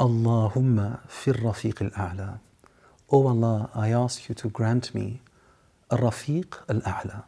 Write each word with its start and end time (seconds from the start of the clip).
Allahumma 0.00 1.06
fir 1.08 1.34
rafiq 1.34 1.82
al-a'la. 1.82 2.38
O 3.10 3.26
Allah, 3.26 3.68
I 3.74 3.90
ask 3.90 4.30
you 4.30 4.34
to 4.36 4.48
grant 4.48 4.94
me 4.94 5.20
a 5.90 5.98
rafiq 5.98 6.54
al-a'la. 6.70 7.24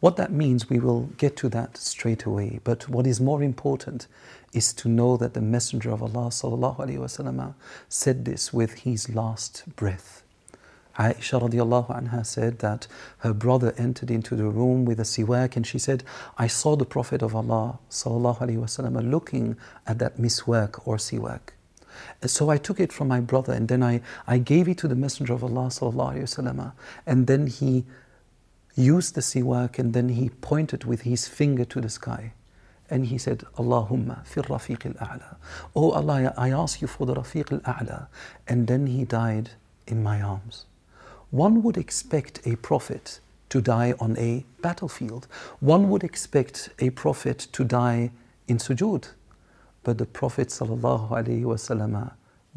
What 0.00 0.16
that 0.16 0.32
means, 0.32 0.68
we 0.68 0.80
will 0.80 1.10
get 1.16 1.36
to 1.36 1.48
that 1.50 1.76
straight 1.76 2.24
away. 2.24 2.58
But 2.64 2.88
what 2.88 3.06
is 3.06 3.20
more 3.20 3.40
important 3.40 4.08
is 4.52 4.72
to 4.72 4.88
know 4.88 5.16
that 5.16 5.34
the 5.34 5.40
Messenger 5.40 5.92
of 5.92 6.02
Allah 6.02 6.30
وسلم, 6.30 7.54
said 7.88 8.24
this 8.24 8.52
with 8.52 8.80
his 8.80 9.08
last 9.08 9.62
breath. 9.76 10.24
Aisha 10.98 11.40
radiallahu 11.40 12.02
anha 12.02 12.26
said 12.26 12.58
that 12.58 12.88
her 13.18 13.32
brother 13.32 13.74
entered 13.78 14.10
into 14.10 14.34
the 14.34 14.46
room 14.46 14.84
with 14.84 14.98
a 14.98 15.04
siwak 15.04 15.54
and 15.54 15.64
she 15.64 15.78
said, 15.78 16.02
I 16.36 16.48
saw 16.48 16.74
the 16.74 16.84
Prophet 16.84 17.22
of 17.22 17.36
Allah 17.36 17.78
وسلم, 17.92 19.08
looking 19.08 19.56
at 19.86 20.00
that 20.00 20.16
miswak 20.16 20.84
or 20.84 20.96
siwak. 20.96 21.50
So 22.25 22.49
I 22.49 22.57
took 22.57 22.79
it 22.79 22.91
from 22.93 23.07
my 23.07 23.19
brother 23.19 23.53
and 23.53 23.67
then 23.67 23.83
I, 23.83 24.01
I 24.25 24.37
gave 24.37 24.67
it 24.67 24.77
to 24.79 24.87
the 24.87 24.95
Messenger 24.95 25.33
of 25.33 25.43
Allah 25.43 25.67
وسلم, 25.67 26.73
and 27.05 27.27
then 27.27 27.47
he 27.47 27.85
used 28.75 29.15
the 29.15 29.21
siwak 29.21 29.79
and 29.79 29.93
then 29.93 30.09
he 30.09 30.29
pointed 30.29 30.83
with 30.83 31.01
his 31.01 31.27
finger 31.27 31.65
to 31.65 31.81
the 31.81 31.89
sky. 31.89 32.33
And 32.89 33.07
he 33.07 33.17
said, 33.17 33.43
Allahumma 33.57 34.25
fir 34.25 34.43
rafiq 34.43 34.85
al-a'la. 34.85 35.35
Oh 35.75 35.91
Allah, 35.91 36.33
I 36.37 36.51
ask 36.51 36.81
you 36.81 36.87
for 36.87 37.05
the 37.05 37.15
rafiq 37.15 37.51
al-a'la. 37.51 38.07
And 38.47 38.67
then 38.67 38.87
he 38.87 39.03
died 39.03 39.51
in 39.85 40.01
my 40.03 40.21
arms. 40.21 40.65
One 41.31 41.63
would 41.63 41.75
expect 41.75 42.39
a 42.45 42.55
prophet 42.55 43.19
to 43.49 43.61
die 43.61 43.93
on 43.99 44.17
a 44.17 44.45
battlefield. 44.61 45.27
One 45.59 45.89
would 45.89 46.03
expect 46.03 46.69
a 46.79 46.91
prophet 46.91 47.47
to 47.51 47.63
die 47.63 48.11
in 48.47 48.57
sujood. 48.57 49.09
but 49.82 49.98
the 49.98 50.06
Prophet 50.06 50.48
ﷺ 50.48 52.12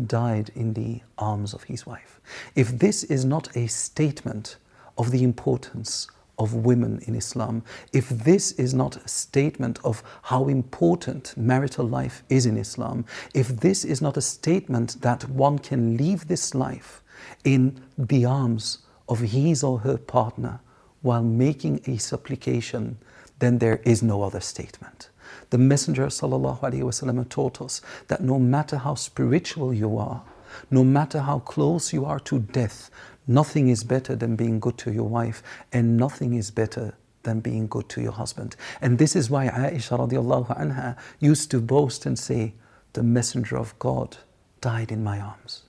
died 0.06 0.52
in 0.56 0.74
the 0.74 1.02
arms 1.18 1.54
of 1.54 1.64
his 1.64 1.86
wife. 1.86 2.20
If 2.56 2.80
this 2.80 3.04
is 3.04 3.26
not 3.26 3.56
a 3.56 3.68
statement 3.68 4.58
of 4.98 5.12
the 5.12 5.24
importance 5.24 6.08
of 6.38 6.54
women 6.54 7.00
in 7.08 7.16
Islam, 7.16 7.64
if 7.94 8.10
this 8.10 8.52
is 8.54 8.74
not 8.74 8.98
a 8.98 9.08
statement 9.08 9.80
of 9.84 10.04
how 10.24 10.48
important 10.48 11.36
marital 11.38 11.88
life 11.88 12.24
is 12.30 12.46
in 12.46 12.58
Islam, 12.58 13.06
if 13.34 13.48
this 13.48 13.86
is 13.86 14.02
not 14.02 14.18
a 14.18 14.22
statement 14.22 15.02
that 15.02 15.30
one 15.30 15.60
can 15.60 15.96
leave 15.98 16.28
this 16.28 16.54
life 16.54 17.02
in 17.44 17.82
the 17.98 18.26
arms 18.26 18.80
of 19.08 19.20
his 19.20 19.64
or 19.64 19.80
her 19.80 19.98
partner 19.98 20.60
while 21.02 21.24
making 21.24 21.80
a 21.86 21.98
supplication, 21.98 22.98
then 23.40 23.60
there 23.60 23.78
is 23.86 24.04
no 24.04 24.24
other 24.24 24.42
statement. 24.42 25.10
The 25.51 25.59
Messenger 25.59 26.07
وسلم, 26.07 27.29
taught 27.29 27.63
us 27.63 27.81
that 28.09 28.23
no 28.23 28.39
matter 28.39 28.77
how 28.77 28.95
spiritual 28.95 29.73
you 29.73 29.97
are, 29.97 30.23
no 30.71 30.83
matter 30.83 31.21
how 31.21 31.39
close 31.39 31.93
you 31.93 32.05
are 32.05 32.21
to 32.21 32.41
death, 32.41 32.91
Nothing 33.31 33.69
is 33.69 33.85
better 33.85 34.17
than 34.17 34.35
being 34.35 34.59
good 34.59 34.77
to 34.79 34.93
your 34.93 35.09
wife, 35.09 35.41
and 35.73 35.97
nothing 35.97 36.35
is 36.35 36.51
better 36.51 36.95
than 37.23 37.39
being 37.39 37.69
good 37.69 37.89
to 37.91 38.01
your 38.01 38.11
husband. 38.11 38.57
And 38.81 38.99
this 38.99 39.15
is 39.15 39.31
why 39.31 39.47
Aisha 39.47 39.97
radiallahu 39.99 40.59
anha 40.59 40.97
used 41.21 41.49
to 41.53 41.61
boast 41.61 42.07
and 42.07 42.19
say, 42.19 42.55
The 42.95 43.05
Messenger 43.05 43.57
of 43.59 43.79
God 43.79 44.17
died 44.61 44.91
in 44.91 45.05
my 45.05 45.21
arms. 45.21 45.63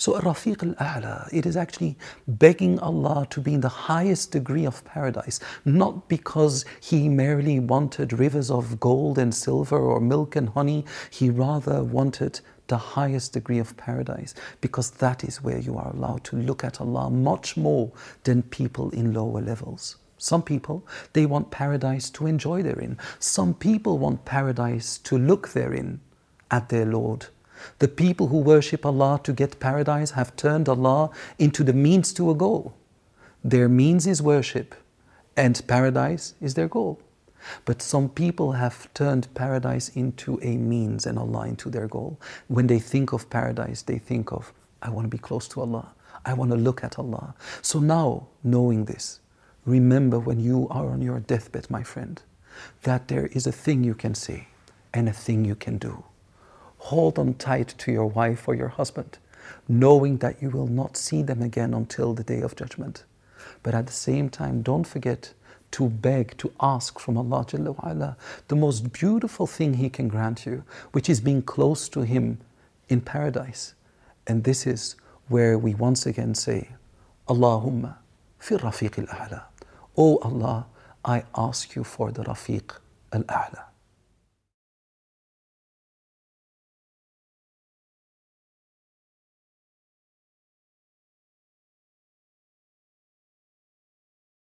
So 0.00 0.12
Rafiq 0.20 0.62
al-A'la, 0.62 1.28
it 1.32 1.44
is 1.44 1.56
actually 1.56 1.98
begging 2.28 2.78
Allah 2.78 3.26
to 3.30 3.40
be 3.40 3.54
in 3.54 3.62
the 3.62 3.68
highest 3.68 4.30
degree 4.30 4.64
of 4.64 4.84
paradise, 4.84 5.40
not 5.64 6.08
because 6.08 6.64
he 6.80 7.08
merely 7.08 7.58
wanted 7.58 8.12
rivers 8.12 8.48
of 8.48 8.78
gold 8.78 9.18
and 9.18 9.34
silver 9.34 9.76
or 9.76 9.98
milk 9.98 10.36
and 10.36 10.50
honey, 10.50 10.84
he 11.10 11.30
rather 11.30 11.82
wanted 11.82 12.38
the 12.68 12.78
highest 12.78 13.32
degree 13.32 13.58
of 13.58 13.76
paradise 13.76 14.36
because 14.60 14.92
that 14.92 15.24
is 15.24 15.42
where 15.42 15.58
you 15.58 15.76
are 15.76 15.90
allowed 15.90 16.22
to 16.22 16.36
look 16.36 16.62
at 16.62 16.80
Allah 16.80 17.10
much 17.10 17.56
more 17.56 17.90
than 18.22 18.44
people 18.44 18.90
in 18.90 19.12
lower 19.12 19.40
levels. 19.40 19.96
Some 20.16 20.42
people, 20.42 20.86
they 21.12 21.26
want 21.26 21.50
paradise 21.50 22.08
to 22.10 22.28
enjoy 22.28 22.62
therein. 22.62 22.98
Some 23.18 23.52
people 23.52 23.98
want 23.98 24.24
paradise 24.24 24.98
to 24.98 25.18
look 25.18 25.48
therein 25.48 26.00
at 26.52 26.68
their 26.68 26.86
Lord. 26.86 27.26
The 27.78 27.88
people 27.88 28.28
who 28.28 28.38
worship 28.38 28.84
Allah 28.84 29.20
to 29.24 29.32
get 29.32 29.60
paradise 29.60 30.12
have 30.12 30.36
turned 30.36 30.68
Allah 30.68 31.10
into 31.38 31.64
the 31.64 31.72
means 31.72 32.12
to 32.14 32.30
a 32.30 32.34
goal. 32.34 32.74
Their 33.44 33.68
means 33.68 34.06
is 34.06 34.20
worship, 34.20 34.74
and 35.36 35.66
paradise 35.66 36.34
is 36.40 36.54
their 36.54 36.68
goal. 36.68 37.00
But 37.64 37.82
some 37.82 38.08
people 38.08 38.52
have 38.52 38.92
turned 38.94 39.32
paradise 39.34 39.88
into 39.90 40.38
a 40.42 40.56
means 40.56 41.06
and 41.06 41.18
Allah 41.18 41.46
into 41.46 41.70
their 41.70 41.86
goal. 41.86 42.18
When 42.48 42.66
they 42.66 42.78
think 42.78 43.12
of 43.12 43.30
paradise, 43.30 43.82
they 43.82 43.98
think 43.98 44.32
of, 44.32 44.52
I 44.82 44.90
want 44.90 45.04
to 45.04 45.08
be 45.08 45.18
close 45.18 45.48
to 45.48 45.60
Allah. 45.60 45.92
I 46.24 46.34
want 46.34 46.50
to 46.50 46.56
look 46.56 46.82
at 46.82 46.98
Allah. 46.98 47.34
So 47.62 47.78
now, 47.78 48.28
knowing 48.42 48.84
this, 48.86 49.20
remember 49.64 50.18
when 50.18 50.40
you 50.40 50.68
are 50.70 50.88
on 50.88 51.00
your 51.00 51.20
deathbed, 51.20 51.70
my 51.70 51.82
friend, 51.82 52.20
that 52.82 53.08
there 53.08 53.26
is 53.26 53.46
a 53.46 53.52
thing 53.52 53.84
you 53.84 53.94
can 53.94 54.14
say 54.14 54.48
and 54.92 55.08
a 55.08 55.12
thing 55.12 55.44
you 55.44 55.54
can 55.54 55.78
do. 55.78 56.04
Hold 56.78 57.18
on 57.18 57.34
tight 57.34 57.74
to 57.78 57.92
your 57.92 58.06
wife 58.06 58.48
or 58.48 58.54
your 58.54 58.68
husband, 58.68 59.18
knowing 59.68 60.18
that 60.18 60.42
you 60.42 60.50
will 60.50 60.66
not 60.66 60.96
see 60.96 61.22
them 61.22 61.42
again 61.42 61.74
until 61.74 62.14
the 62.14 62.24
day 62.24 62.40
of 62.40 62.56
judgment. 62.56 63.04
But 63.62 63.74
at 63.74 63.86
the 63.86 63.92
same 63.92 64.28
time, 64.30 64.62
don't 64.62 64.86
forget 64.86 65.34
to 65.72 65.88
beg, 65.88 66.36
to 66.38 66.52
ask 66.60 66.98
from 66.98 67.16
Allah 67.18 68.16
the 68.48 68.56
most 68.56 68.92
beautiful 68.92 69.46
thing 69.46 69.74
He 69.74 69.90
can 69.90 70.08
grant 70.08 70.46
you, 70.46 70.64
which 70.92 71.08
is 71.10 71.20
being 71.20 71.42
close 71.42 71.88
to 71.90 72.02
Him 72.02 72.38
in 72.88 73.00
paradise. 73.00 73.74
And 74.26 74.44
this 74.44 74.66
is 74.66 74.96
where 75.28 75.58
we 75.58 75.74
once 75.74 76.06
again 76.06 76.34
say, 76.34 76.70
Allahumma 77.28 77.96
fi 78.38 78.56
rafiq 78.56 78.98
al-a'la. 78.98 79.42
Oh 79.96 80.18
Allah, 80.18 80.66
I 81.04 81.24
ask 81.36 81.74
you 81.74 81.84
for 81.84 82.10
the 82.10 82.24
rafiq 82.24 82.70
al-a'la. 83.12 83.64